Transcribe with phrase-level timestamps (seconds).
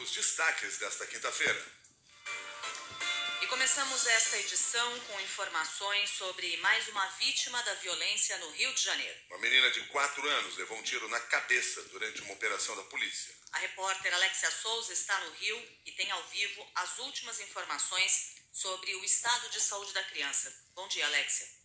[0.00, 1.62] Os destaques desta quinta-feira.
[3.42, 8.80] E começamos esta edição com informações sobre mais uma vítima da violência no Rio de
[8.82, 9.20] Janeiro.
[9.28, 13.34] Uma menina de 4 anos levou um tiro na cabeça durante uma operação da polícia.
[13.52, 18.94] A repórter Alexia Souza está no Rio e tem ao vivo as últimas informações sobre
[18.94, 20.50] o estado de saúde da criança.
[20.74, 21.59] Bom dia, Alexia.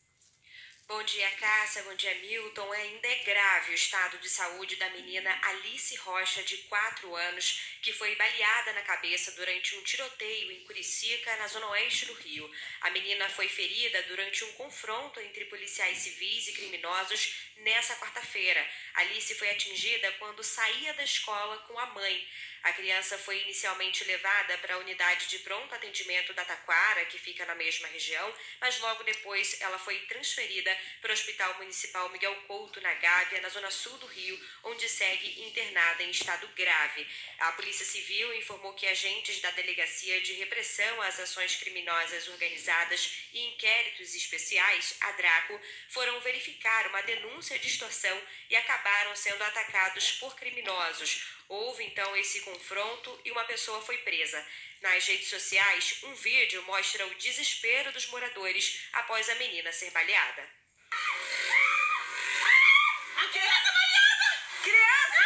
[0.88, 1.82] Bom dia, Cássia.
[1.82, 2.72] Bom dia, Milton.
[2.72, 7.92] Ainda é grave o estado de saúde da menina Alice Rocha, de 4 anos, que
[7.92, 12.48] foi baleada na cabeça durante um tiroteio em Curicica, na zona oeste do Rio.
[12.82, 18.64] A menina foi ferida durante um confronto entre policiais civis e criminosos nessa quarta-feira.
[18.94, 22.28] Alice foi atingida quando saía da escola com a mãe.
[22.64, 27.46] A criança foi inicialmente levada para a unidade de pronto atendimento da Taquara, que fica
[27.46, 32.82] na mesma região, mas logo depois ela foi transferida para o Hospital Municipal Miguel Couto,
[32.82, 37.08] na Gávea, na zona sul do Rio, onde segue internada em estado grave.
[37.40, 43.46] A Polícia Civil informou que agentes da Delegacia de Repressão às Ações Criminosas Organizadas e
[43.48, 45.60] Inquéritos Especiais, a DRACO,
[45.90, 51.36] foram verificar uma denúncia de extorsão e acabaram sendo atacados por criminosos.
[51.48, 54.44] Houve então esse confronto e uma pessoa foi presa.
[54.82, 60.50] Nas redes sociais, um vídeo mostra o desespero dos moradores após a menina ser baleada.
[63.18, 64.44] A criança baleada!
[64.64, 65.24] Criança!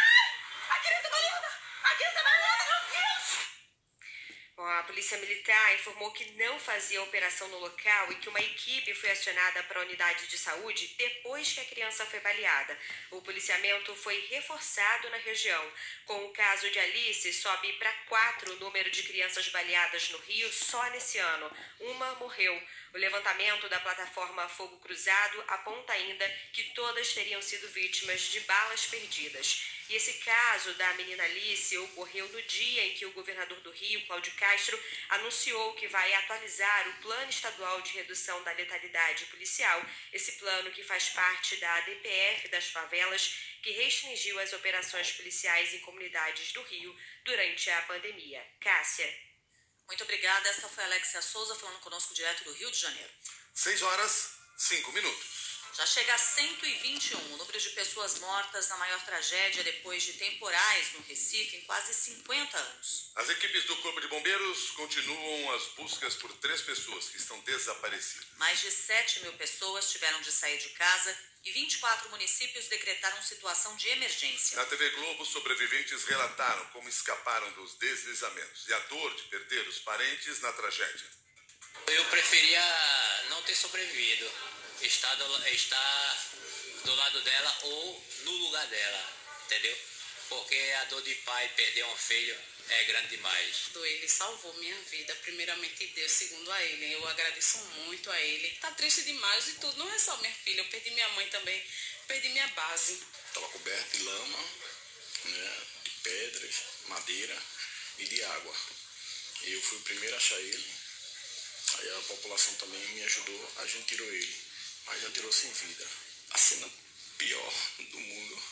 [0.68, 1.60] A criança baleada!
[4.80, 9.10] A Polícia Militar informou que não fazia operação no local e que uma equipe foi
[9.10, 12.78] acionada para a unidade de saúde depois que a criança foi baleada.
[13.10, 15.72] O policiamento foi reforçado na região.
[16.06, 20.50] Com o caso de Alice, sobe para quatro o número de crianças baleadas no Rio
[20.50, 21.50] só nesse ano.
[21.80, 22.62] Uma morreu.
[22.92, 28.86] O levantamento da plataforma Fogo Cruzado aponta ainda que todas teriam sido vítimas de balas
[28.86, 29.64] perdidas.
[29.88, 34.06] E esse caso da menina Alice ocorreu no dia em que o governador do Rio,
[34.06, 40.32] Cláudio Castro, anunciou que vai atualizar o Plano Estadual de Redução da Letalidade Policial, esse
[40.32, 46.52] plano que faz parte da DPF das favelas, que restringiu as operações policiais em comunidades
[46.52, 48.44] do Rio durante a pandemia.
[48.60, 49.29] Cássia.
[49.90, 50.48] Muito obrigada.
[50.48, 53.10] Esta foi a Alexia Souza falando conosco direto do Rio de Janeiro.
[53.52, 55.26] 6 horas, 5 minutos.
[55.76, 60.92] Já chega a 121 o número de pessoas mortas na maior tragédia depois de temporais
[60.92, 63.10] no Recife em quase 50 anos.
[63.16, 68.28] As equipes do Corpo de Bombeiros continuam as buscas por três pessoas que estão desaparecidas.
[68.36, 73.74] Mais de 7 mil pessoas tiveram de sair de casa e 24 municípios decretaram situação
[73.76, 74.56] de emergência.
[74.56, 79.78] Na TV Globo, sobreviventes relataram como escaparam dos deslizamentos e a dor de perder os
[79.78, 81.06] parentes na tragédia.
[81.86, 82.62] Eu preferia
[83.30, 84.30] não ter sobrevivido,
[84.82, 86.28] estar do, estar
[86.84, 89.12] do lado dela ou no lugar dela,
[89.46, 89.78] entendeu?
[90.28, 92.38] Porque a dor de pai perder um filho
[92.70, 93.70] é grande demais.
[93.74, 96.92] Ele salvou minha vida, primeiramente Deus, segundo a ele.
[96.92, 98.50] Eu agradeço muito a ele.
[98.60, 101.64] Tá triste demais e tudo, não é só minha filha, eu perdi minha mãe também,
[102.06, 103.00] perdi minha base.
[103.26, 104.38] Estava coberto de lama,
[105.24, 106.54] né, de pedras,
[106.86, 107.42] madeira
[107.98, 108.56] e de água.
[109.42, 110.74] E eu fui o primeiro a achar ele.
[111.78, 114.44] Aí a população também me ajudou, a gente tirou ele,
[114.86, 115.86] mas já tirou sem vida.
[116.30, 116.70] A cena
[117.16, 118.42] pior do mundo.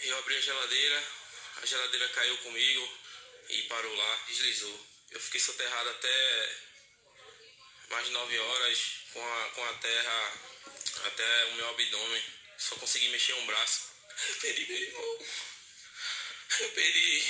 [0.00, 1.04] Eu abri a geladeira,
[1.62, 2.98] a geladeira caiu comigo
[3.48, 4.86] e parou lá, deslizou.
[5.10, 6.56] Eu fiquei soterrado até
[7.90, 8.78] mais de nove horas
[9.12, 10.32] com a, com a terra
[11.06, 12.22] até o meu abdômen.
[12.58, 13.88] Só consegui mexer um braço.
[14.28, 15.26] Eu perdi meu irmão.
[16.60, 17.24] Eu perdi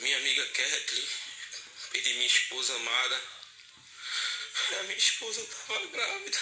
[0.00, 1.08] minha amiga Kathleen.
[1.90, 3.22] Perdi minha esposa amada.
[4.78, 6.38] A minha esposa estava grávida.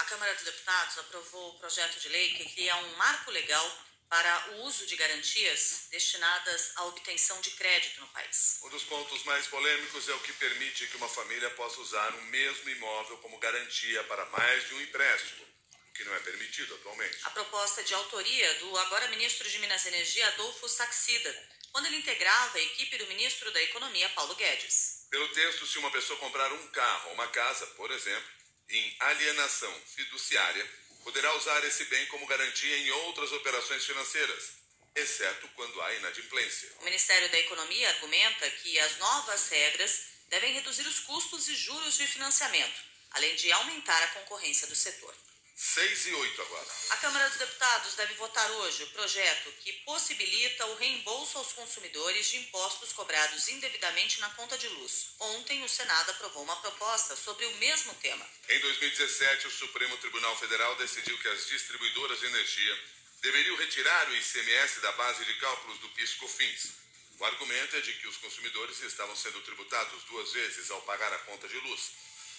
[0.00, 3.78] A Câmara dos Deputados aprovou o projeto de lei que cria um marco legal
[4.08, 8.60] para o uso de garantias destinadas à obtenção de crédito no país.
[8.62, 12.22] Um dos pontos mais polêmicos é o que permite que uma família possa usar o
[12.22, 15.44] mesmo imóvel como garantia para mais de um empréstimo,
[15.90, 17.18] o que não é permitido atualmente.
[17.24, 21.86] A proposta é de autoria do agora ministro de Minas e Energia, Adolfo Saxida, quando
[21.86, 25.06] ele integrava a equipe do ministro da Economia, Paulo Guedes.
[25.10, 28.39] Pelo texto, se uma pessoa comprar um carro ou uma casa, por exemplo,
[28.70, 30.66] em alienação fiduciária,
[31.02, 34.52] poderá usar esse bem como garantia em outras operações financeiras,
[34.94, 36.70] exceto quando há inadimplência.
[36.80, 41.96] O Ministério da Economia argumenta que as novas regras devem reduzir os custos e juros
[41.96, 42.80] de financiamento,
[43.10, 45.14] além de aumentar a concorrência do setor.
[45.60, 46.66] 6 e 8 agora.
[46.88, 52.30] A Câmara dos Deputados deve votar hoje o projeto que possibilita o reembolso aos consumidores
[52.30, 55.14] de impostos cobrados indevidamente na conta de luz.
[55.20, 58.26] Ontem, o Senado aprovou uma proposta sobre o mesmo tema.
[58.48, 62.84] Em 2017, o Supremo Tribunal Federal decidiu que as distribuidoras de energia
[63.20, 66.70] deveriam retirar o ICMS da base de cálculos do PIS/COFINS.
[67.18, 71.18] O argumento é de que os consumidores estavam sendo tributados duas vezes ao pagar a
[71.18, 71.90] conta de luz.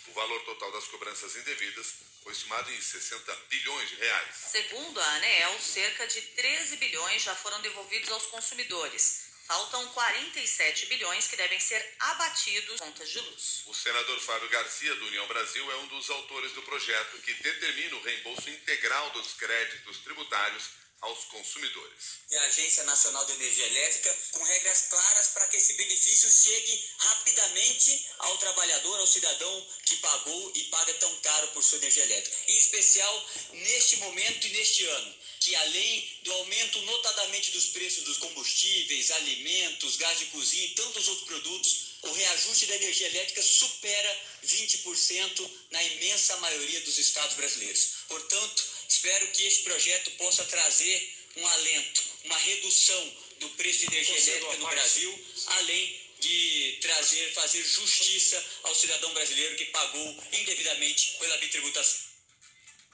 [0.08, 4.36] O valor total das cobranças indevidas foi estimado em 60 bilhões de reais.
[4.36, 9.32] Segundo a ANEEL, cerca de 13 bilhões já foram devolvidos aos consumidores.
[9.48, 13.64] Faltam 47 bilhões que devem ser abatidos contas de luz.
[13.66, 17.98] O senador Fábio Garcia, do União Brasil, é um dos autores do projeto que determina
[17.98, 20.70] o reembolso integral dos créditos tributários
[21.02, 22.22] aos consumidores.
[22.30, 26.90] E a Agência Nacional de Energia Elétrica com regras claras para que esse benefício chegue
[26.98, 32.38] rapidamente ao trabalhador, ao cidadão que pagou e paga tão caro por sua energia elétrica.
[32.48, 38.18] Em especial neste momento e neste ano, que além do aumento notadamente dos preços dos
[38.20, 44.22] combustíveis, alimentos, gás de cozinha e tantos outros produtos, o reajuste da energia elétrica supera
[44.46, 47.90] 20% na imensa maioria dos estados brasileiros.
[48.08, 54.18] Portanto, espero que este projeto possa trazer um alento, uma redução do preço de energia
[54.18, 61.38] elétrica no Brasil, além de trazer, fazer justiça ao cidadão brasileiro que pagou indevidamente pela
[61.38, 62.11] bitributação.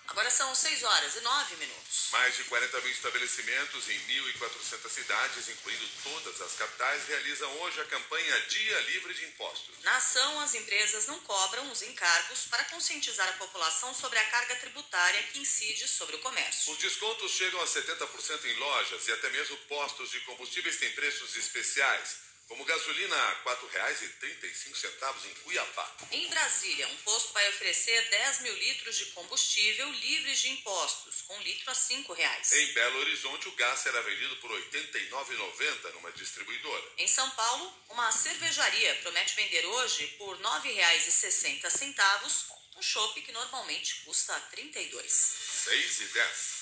[0.08, 2.08] Agora são 6 horas e 9 minutos.
[2.12, 7.86] Mais de 40 mil estabelecimentos em 1.400 cidades, incluindo todas as capitais, realizam hoje a
[7.86, 9.76] campanha Dia Livre de Impostos.
[9.84, 14.56] Na ação, as empresas não cobram os encargos para conscientizar a população sobre a carga
[14.56, 16.72] tributária que incide sobre o comércio.
[16.72, 21.36] Os descontos chegam a 70% em lojas e até mesmo postos de combustíveis têm preços
[21.36, 22.28] especiais.
[22.48, 25.96] Como gasolina a R$ 4,35 em Cuiabá.
[26.12, 31.38] Em Brasília, um posto vai oferecer 10 mil litros de combustível livres de impostos, com
[31.42, 32.54] litro a 5 reais.
[32.54, 36.92] Em Belo Horizonte, o gás será vendido por R$ 89,90 numa distribuidora.
[36.98, 44.02] Em São Paulo, uma cervejaria promete vender hoje por R$ 9,60 um chopp que normalmente
[44.06, 45.12] custa R$ 32.
[45.12, 46.57] 6 e 10.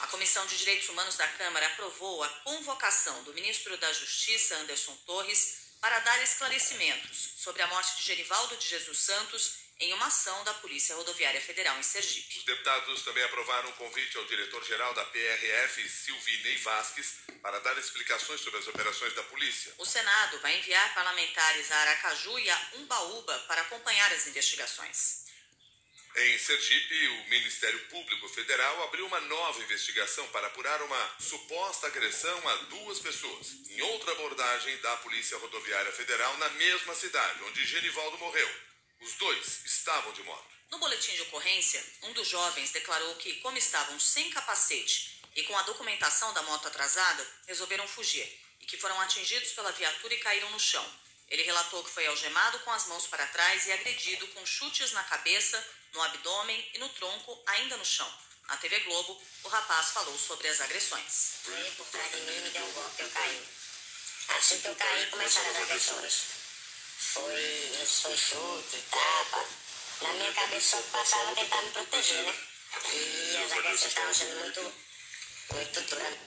[0.00, 4.96] A Comissão de Direitos Humanos da Câmara aprovou a convocação do ministro da Justiça, Anderson
[5.06, 10.44] Torres, para dar esclarecimentos sobre a morte de Gerivaldo de Jesus Santos em uma ação
[10.44, 12.38] da Polícia Rodoviária Federal em Sergipe.
[12.38, 18.42] Os deputados também aprovaram um convite ao diretor-geral da PRF, Silvinei Vasques, para dar explicações
[18.42, 19.72] sobre as operações da polícia.
[19.78, 25.29] O Senado vai enviar parlamentares a Aracaju e a Umbaúba para acompanhar as investigações.
[26.16, 32.48] Em Sergipe, o Ministério Público Federal abriu uma nova investigação para apurar uma suposta agressão
[32.48, 38.18] a duas pessoas, em outra abordagem da Polícia Rodoviária Federal na mesma cidade, onde Genivaldo
[38.18, 38.50] morreu.
[39.00, 40.50] Os dois estavam de moto.
[40.72, 45.56] No boletim de ocorrência, um dos jovens declarou que, como estavam sem capacete e com
[45.56, 48.28] a documentação da moto atrasada, resolveram fugir
[48.60, 50.84] e que foram atingidos pela viatura e caíram no chão.
[51.28, 55.04] Ele relatou que foi algemado com as mãos para trás e agredido com chutes na
[55.04, 58.10] cabeça, no abdômen e no tronco, ainda no chão.
[58.48, 61.34] Na TV Globo, o rapaz falou sobre as agressões.
[61.44, 63.48] Veio por trás de mim me deu um golpe, eu caí.
[64.28, 66.22] Assim que eu caí, começaram as agressões.
[66.98, 69.46] Foi, foi chute, tapa.
[70.02, 72.34] Na minha cabeça só passava tentar me proteger, né?
[72.92, 74.74] E as agressões estavam sendo muito,
[75.52, 76.18] muito duras.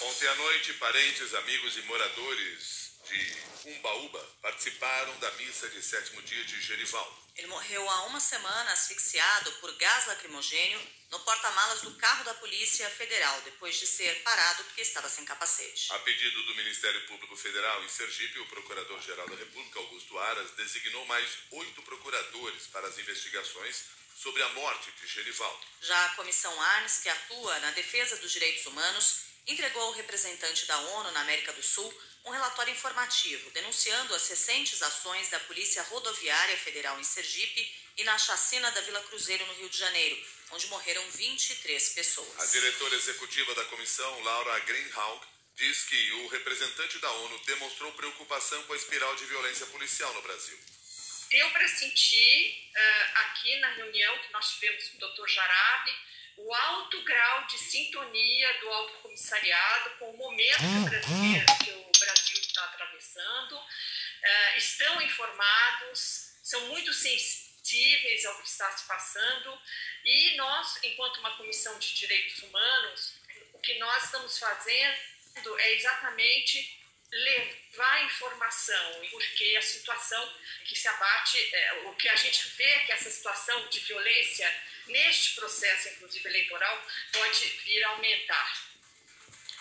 [0.00, 6.44] Ontem à noite, parentes, amigos e moradores de Umbaúba participaram da missa de sétimo dia
[6.44, 7.24] de Gerivaldo.
[7.36, 10.80] Ele morreu há uma semana asfixiado por gás lacrimogênio
[11.10, 15.92] no porta-malas do carro da Polícia Federal, depois de ser parado porque estava sem capacete.
[15.92, 21.04] A pedido do Ministério Público Federal em Sergipe, o Procurador-Geral da República, Augusto Aras, designou
[21.06, 23.84] mais oito procuradores para as investigações
[24.16, 25.60] sobre a morte de Gerivaldo.
[25.80, 30.78] Já a Comissão Arnes, que atua na defesa dos direitos humanos, entregou ao representante da
[30.78, 31.92] ONU na América do Sul
[32.24, 38.18] um relatório informativo denunciando as recentes ações da Polícia Rodoviária Federal em Sergipe e na
[38.18, 40.16] chacina da Vila Cruzeiro, no Rio de Janeiro,
[40.50, 42.40] onde morreram 23 pessoas.
[42.40, 45.22] A diretora executiva da comissão, Laura Greenhalgh,
[45.54, 50.22] diz que o representante da ONU demonstrou preocupação com a espiral de violência policial no
[50.22, 50.58] Brasil.
[51.30, 55.28] Deu para sentir uh, aqui na reunião que nós tivemos com o Dr.
[55.28, 55.92] Jarabe
[56.36, 62.40] o alto grau de sintonia do Alto Comissariado com o momento brasileiro que o Brasil
[62.40, 63.56] está atravessando.
[63.56, 69.58] Uh, estão informados, são muito sensíveis ao que está se passando
[70.04, 73.14] e nós, enquanto uma comissão de direitos humanos,
[73.52, 76.83] o que nós estamos fazendo é exatamente
[77.14, 82.78] levar informação, porque a situação que se abate, é, o que a gente vê é
[82.80, 88.74] que essa situação de violência neste processo, inclusive eleitoral, pode vir a aumentar.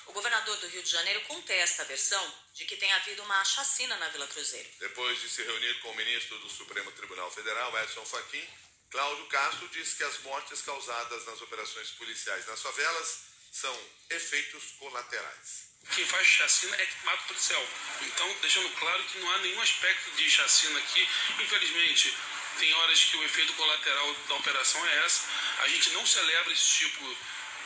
[0.07, 3.95] O governador do Rio de Janeiro contesta a versão de que tem havido uma chacina
[3.98, 4.69] na Vila Cruzeiro.
[4.79, 8.48] Depois de se reunir com o ministro do Supremo Tribunal Federal, Edson Fachin,
[8.89, 13.79] Cláudio Castro diz que as mortes causadas nas operações policiais nas favelas são
[14.10, 15.72] efeitos colaterais.
[15.93, 17.67] Quem faz chacina é que mata o policial.
[18.01, 21.07] Então, deixando claro que não há nenhum aspecto de chacina aqui.
[21.39, 22.17] Infelizmente,
[22.57, 25.22] tem horas que o efeito colateral da operação é essa.
[25.60, 27.17] A gente não celebra esse tipo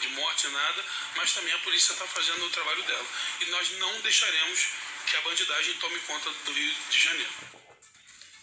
[0.01, 3.08] de morte, nada, mas também a polícia está fazendo o trabalho dela.
[3.39, 4.67] E nós não deixaremos
[5.06, 7.34] que a bandidagem tome conta do Rio de Janeiro.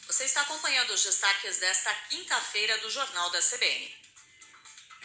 [0.06, 4.03] Você está acompanhando os destaques desta quinta-feira do Jornal da CBN.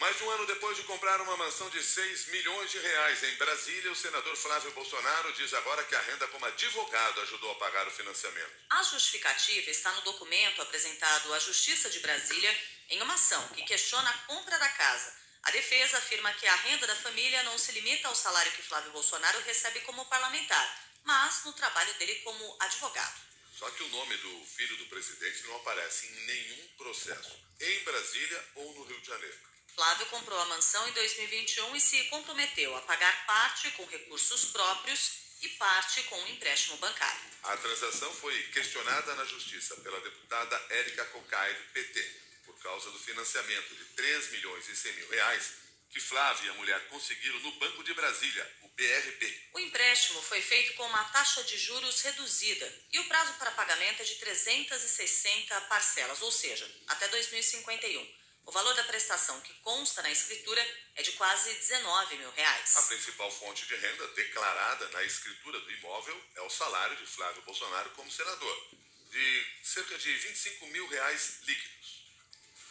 [0.00, 3.34] Mais de um ano depois de comprar uma mansão de 6 milhões de reais em
[3.36, 7.86] Brasília, o senador Flávio Bolsonaro diz agora que a renda como advogado ajudou a pagar
[7.86, 8.50] o financiamento.
[8.70, 14.08] A justificativa está no documento apresentado à Justiça de Brasília em uma ação que questiona
[14.08, 15.14] a compra da casa.
[15.42, 18.92] A defesa afirma que a renda da família não se limita ao salário que Flávio
[18.92, 23.20] Bolsonaro recebe como parlamentar, mas no trabalho dele como advogado.
[23.58, 28.44] Só que o nome do filho do presidente não aparece em nenhum processo, em Brasília
[28.54, 29.49] ou no Rio de Janeiro.
[29.74, 35.12] Flávio comprou a mansão em 2021 e se comprometeu a pagar parte com recursos próprios
[35.42, 37.30] e parte com um empréstimo bancário.
[37.44, 42.98] A transação foi questionada na Justiça pela deputada Érica Cocai, do PT, por causa do
[42.98, 45.60] financiamento de 3 milhões e 100 mil reais
[45.90, 49.48] que Flávia e a mulher conseguiram no Banco de Brasília, o BRB.
[49.54, 54.00] O empréstimo foi feito com uma taxa de juros reduzida e o prazo para pagamento
[54.00, 58.20] é de 360 parcelas, ou seja, até 2051.
[58.46, 60.60] O valor da prestação que consta na escritura
[60.96, 62.76] é de quase 19 mil reais.
[62.76, 67.42] A principal fonte de renda declarada na escritura do imóvel é o salário de Flávio
[67.42, 68.68] Bolsonaro como senador,
[69.10, 72.00] de cerca de 25 mil reais líquidos.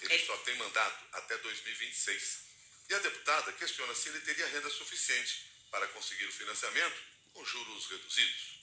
[0.02, 0.26] Ele é.
[0.26, 2.50] só tem mandato até 2026.
[2.90, 6.98] E a deputada questiona se ele teria renda suficiente para conseguir o financiamento
[7.34, 8.60] com juros reduzidos.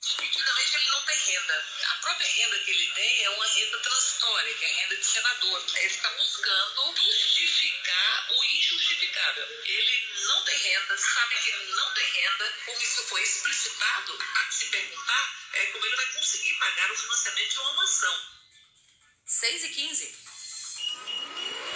[0.00, 1.66] Nitidamente ele não tem renda.
[1.90, 5.04] A própria renda que ele tem é uma renda transitória, que é a renda de
[5.04, 5.64] senador.
[5.76, 9.46] Ele está buscando justificar o injustificável.
[9.62, 14.44] Ele não tem renda, sabe que ele não tem renda, como isso foi explicitado, há
[14.44, 18.40] que se perguntar é como ele vai conseguir pagar o financiamento de uma mansão.
[19.26, 20.29] 6 e 15.